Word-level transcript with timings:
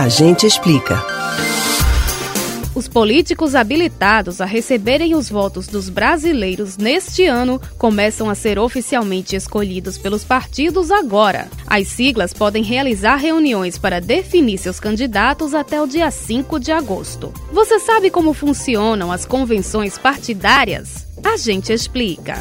A 0.00 0.08
gente 0.08 0.46
explica. 0.46 0.98
Os 2.74 2.88
políticos 2.88 3.54
habilitados 3.54 4.40
a 4.40 4.46
receberem 4.46 5.14
os 5.14 5.28
votos 5.28 5.66
dos 5.66 5.90
brasileiros 5.90 6.78
neste 6.78 7.26
ano 7.26 7.60
começam 7.76 8.30
a 8.30 8.34
ser 8.34 8.58
oficialmente 8.58 9.36
escolhidos 9.36 9.98
pelos 9.98 10.24
partidos 10.24 10.90
agora. 10.90 11.48
As 11.66 11.88
siglas 11.88 12.32
podem 12.32 12.62
realizar 12.62 13.16
reuniões 13.16 13.76
para 13.76 14.00
definir 14.00 14.56
seus 14.56 14.80
candidatos 14.80 15.52
até 15.52 15.82
o 15.82 15.86
dia 15.86 16.10
5 16.10 16.58
de 16.58 16.72
agosto. 16.72 17.30
Você 17.52 17.78
sabe 17.78 18.08
como 18.08 18.32
funcionam 18.32 19.12
as 19.12 19.26
convenções 19.26 19.98
partidárias? 19.98 21.06
A 21.22 21.36
gente 21.36 21.74
explica. 21.74 22.38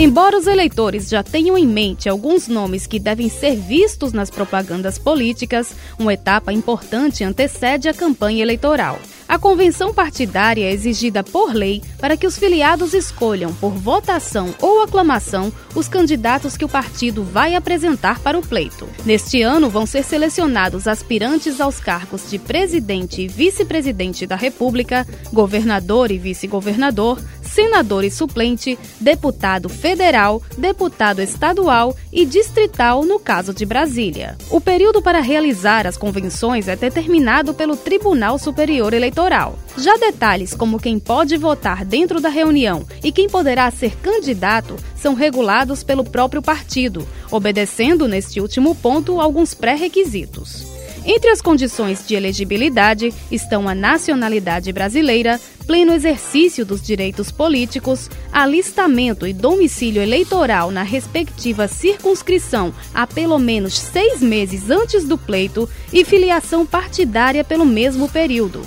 Embora 0.00 0.38
os 0.38 0.46
eleitores 0.46 1.08
já 1.08 1.24
tenham 1.24 1.58
em 1.58 1.66
mente 1.66 2.08
alguns 2.08 2.46
nomes 2.46 2.86
que 2.86 3.00
devem 3.00 3.28
ser 3.28 3.56
vistos 3.56 4.12
nas 4.12 4.30
propagandas 4.30 4.96
políticas, 4.96 5.74
uma 5.98 6.14
etapa 6.14 6.52
importante 6.52 7.24
antecede 7.24 7.88
a 7.88 7.92
campanha 7.92 8.40
eleitoral. 8.40 9.00
A 9.28 9.38
convenção 9.38 9.92
partidária 9.92 10.64
é 10.64 10.72
exigida 10.72 11.22
por 11.22 11.52
lei 11.52 11.82
para 11.98 12.16
que 12.16 12.26
os 12.26 12.38
filiados 12.38 12.94
escolham, 12.94 13.52
por 13.52 13.72
votação 13.72 14.54
ou 14.58 14.82
aclamação, 14.82 15.52
os 15.74 15.86
candidatos 15.86 16.56
que 16.56 16.64
o 16.64 16.68
partido 16.68 17.22
vai 17.22 17.54
apresentar 17.54 18.20
para 18.20 18.38
o 18.38 18.40
pleito. 18.42 18.88
Neste 19.04 19.42
ano, 19.42 19.68
vão 19.68 19.84
ser 19.84 20.02
selecionados 20.02 20.88
aspirantes 20.88 21.60
aos 21.60 21.78
cargos 21.78 22.30
de 22.30 22.38
presidente 22.38 23.20
e 23.20 23.28
vice-presidente 23.28 24.26
da 24.26 24.36
República, 24.36 25.06
governador 25.30 26.10
e 26.10 26.16
vice-governador, 26.16 27.20
senador 27.48 28.04
e 28.04 28.10
suplente, 28.10 28.78
deputado 29.00 29.68
federal, 29.68 30.42
deputado 30.56 31.20
estadual 31.20 31.96
e 32.12 32.24
distrital 32.24 33.04
no 33.04 33.18
caso 33.18 33.52
de 33.52 33.64
Brasília. 33.64 34.36
O 34.50 34.60
período 34.60 35.02
para 35.02 35.20
realizar 35.20 35.86
as 35.86 35.96
convenções 35.96 36.68
é 36.68 36.76
determinado 36.76 37.54
pelo 37.54 37.76
Tribunal 37.76 38.38
Superior 38.38 38.92
Eleitoral. 38.92 39.58
Já 39.76 39.96
detalhes 39.96 40.54
como 40.54 40.78
quem 40.78 40.98
pode 40.98 41.36
votar 41.36 41.84
dentro 41.84 42.20
da 42.20 42.28
reunião 42.28 42.86
e 43.02 43.10
quem 43.10 43.28
poderá 43.28 43.70
ser 43.70 43.96
candidato 43.96 44.76
são 44.94 45.14
regulados 45.14 45.82
pelo 45.82 46.04
próprio 46.04 46.42
partido, 46.42 47.06
obedecendo 47.30 48.06
neste 48.06 48.40
último 48.40 48.74
ponto 48.74 49.20
alguns 49.20 49.54
pré-requisitos. 49.54 50.67
Entre 51.10 51.30
as 51.30 51.40
condições 51.40 52.06
de 52.06 52.14
elegibilidade 52.14 53.14
estão 53.32 53.66
a 53.66 53.74
nacionalidade 53.74 54.70
brasileira, 54.74 55.40
pleno 55.66 55.94
exercício 55.94 56.66
dos 56.66 56.82
direitos 56.82 57.32
políticos, 57.32 58.10
alistamento 58.30 59.26
e 59.26 59.32
domicílio 59.32 60.02
eleitoral 60.02 60.70
na 60.70 60.82
respectiva 60.82 61.66
circunscrição 61.66 62.74
há 62.92 63.06
pelo 63.06 63.38
menos 63.38 63.78
seis 63.78 64.20
meses 64.20 64.68
antes 64.68 65.08
do 65.08 65.16
pleito 65.16 65.66
e 65.90 66.04
filiação 66.04 66.66
partidária 66.66 67.42
pelo 67.42 67.64
mesmo 67.64 68.06
período. 68.10 68.60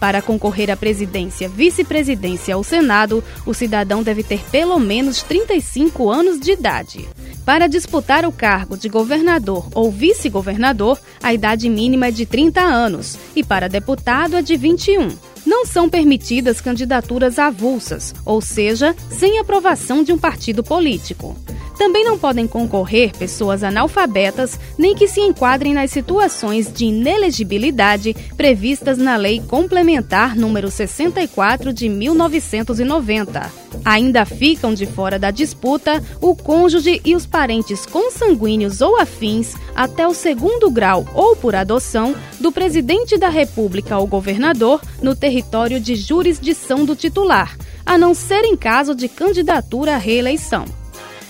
Para 0.00 0.22
concorrer 0.22 0.70
à 0.70 0.76
presidência, 0.76 1.46
vice-presidência 1.46 2.56
ou 2.56 2.64
Senado, 2.64 3.22
o 3.44 3.52
cidadão 3.52 4.02
deve 4.02 4.22
ter 4.22 4.40
pelo 4.50 4.78
menos 4.80 5.22
35 5.22 6.10
anos 6.10 6.40
de 6.40 6.52
idade. 6.52 7.06
Para 7.44 7.66
disputar 7.66 8.24
o 8.24 8.30
cargo 8.30 8.76
de 8.76 8.88
governador 8.88 9.68
ou 9.74 9.90
vice-governador, 9.90 11.00
a 11.20 11.34
idade 11.34 11.68
mínima 11.68 12.06
é 12.06 12.10
de 12.12 12.24
30 12.24 12.60
anos 12.60 13.18
e 13.34 13.42
para 13.42 13.68
deputado 13.68 14.36
é 14.36 14.42
de 14.42 14.56
21. 14.56 15.08
Não 15.44 15.66
são 15.66 15.90
permitidas 15.90 16.60
candidaturas 16.60 17.40
avulsas, 17.40 18.14
ou 18.24 18.40
seja, 18.40 18.94
sem 19.10 19.40
aprovação 19.40 20.04
de 20.04 20.12
um 20.12 20.18
partido 20.18 20.62
político. 20.62 21.36
Também 21.82 22.04
não 22.04 22.16
podem 22.16 22.46
concorrer 22.46 23.10
pessoas 23.10 23.64
analfabetas 23.64 24.56
nem 24.78 24.94
que 24.94 25.08
se 25.08 25.20
enquadrem 25.20 25.74
nas 25.74 25.90
situações 25.90 26.72
de 26.72 26.84
inelegibilidade 26.84 28.14
previstas 28.36 28.98
na 28.98 29.16
Lei 29.16 29.40
Complementar 29.40 30.36
número 30.36 30.70
64 30.70 31.72
de 31.72 31.88
1990. 31.88 33.50
Ainda 33.84 34.24
ficam 34.24 34.72
de 34.72 34.86
fora 34.86 35.18
da 35.18 35.32
disputa 35.32 36.00
o 36.20 36.36
cônjuge 36.36 37.00
e 37.04 37.16
os 37.16 37.26
parentes 37.26 37.84
consanguíneos 37.84 38.80
ou 38.80 38.96
afins 39.00 39.56
até 39.74 40.06
o 40.06 40.14
segundo 40.14 40.70
grau 40.70 41.04
ou 41.12 41.34
por 41.34 41.56
adoção 41.56 42.14
do 42.38 42.52
presidente 42.52 43.18
da 43.18 43.28
República 43.28 43.98
ou 43.98 44.06
governador 44.06 44.80
no 45.02 45.16
território 45.16 45.80
de 45.80 45.96
jurisdição 45.96 46.84
do 46.84 46.94
titular, 46.94 47.58
a 47.84 47.98
não 47.98 48.14
ser 48.14 48.44
em 48.44 48.56
caso 48.56 48.94
de 48.94 49.08
candidatura 49.08 49.96
à 49.96 49.98
reeleição. 49.98 50.64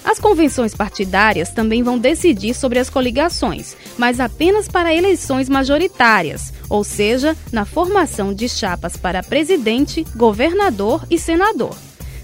As 0.04 0.18
convenções 0.18 0.74
partidárias 0.74 1.50
também 1.50 1.82
vão 1.82 1.98
decidir 1.98 2.54
sobre 2.54 2.78
as 2.78 2.90
coligações, 2.90 3.76
mas 3.96 4.20
apenas 4.20 4.68
para 4.68 4.94
eleições 4.94 5.48
majoritárias, 5.48 6.52
ou 6.68 6.82
seja, 6.82 7.36
na 7.52 7.64
formação 7.64 8.34
de 8.34 8.48
chapas 8.48 8.96
para 8.96 9.22
presidente, 9.22 10.04
governador 10.16 11.06
e 11.10 11.18
senador. 11.18 11.76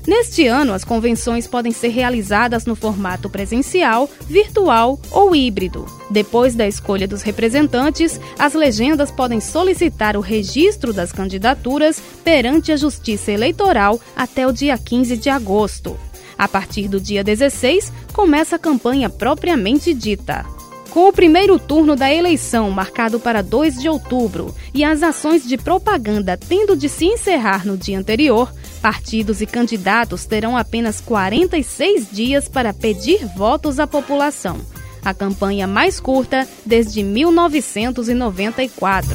Neste 0.09 0.47
ano, 0.47 0.73
as 0.73 0.85
convenções 0.85 1.47
podem 1.47 1.71
ser 1.71 1.89
realizadas 1.89 2.65
no 2.65 2.75
formato 2.75 3.29
presencial, 3.29 4.09
virtual 4.27 4.99
ou 5.11 5.37
híbrido. 5.37 5.85
Depois 6.11 6.55
da 6.55 6.67
escolha 6.67 7.07
dos 7.07 7.21
representantes, 7.21 8.19
as 8.39 8.55
legendas 8.55 9.11
podem 9.11 9.39
solicitar 9.39 10.17
o 10.17 10.21
registro 10.21 10.95
das 10.95 11.13
candidaturas 11.13 12.01
perante 12.25 12.73
a 12.73 12.77
Justiça 12.77 13.33
Eleitoral 13.33 14.01
até 14.17 14.47
o 14.47 14.53
dia 14.53 14.79
15 14.79 15.15
de 15.19 15.29
agosto. 15.29 16.08
A 16.39 16.47
partir 16.47 16.87
do 16.87 17.01
dia 17.01 17.25
16, 17.25 17.93
começa 18.13 18.57
a 18.57 18.59
campanha 18.59 19.11
propriamente 19.11 19.93
dita. 19.93 20.47
Com 20.91 21.09
o 21.09 21.13
primeiro 21.13 21.59
turno 21.59 21.95
da 21.95 22.13
eleição 22.13 22.71
marcado 22.71 23.21
para 23.21 23.43
2 23.43 23.79
de 23.79 23.89
outubro 23.89 24.55
e 24.73 24.85
as 24.85 25.03
ações 25.03 25.47
de 25.47 25.59
propaganda 25.59 26.37
tendo 26.37 26.77
de 26.77 26.89
se 26.89 27.05
encerrar 27.05 27.67
no 27.67 27.77
dia 27.77 27.99
anterior, 27.99 28.53
partidos 28.81 29.41
e 29.41 29.47
candidatos 29.47 30.25
terão 30.25 30.57
apenas 30.57 31.01
46 31.01 32.09
dias 32.11 32.49
para 32.49 32.73
pedir 32.73 33.27
votos 33.37 33.79
à 33.79 33.87
população. 33.87 34.59
A 35.05 35.13
campanha 35.13 35.67
mais 35.67 36.01
curta 36.01 36.49
desde 36.65 37.03
1994. 37.03 39.15